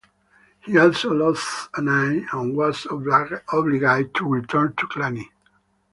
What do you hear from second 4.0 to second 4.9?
to return to